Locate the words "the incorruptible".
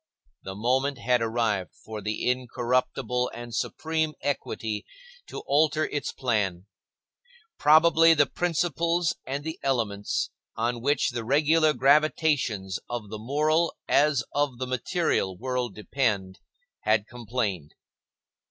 2.01-3.29